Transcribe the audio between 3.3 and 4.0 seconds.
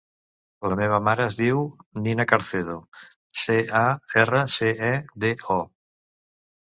ce, a,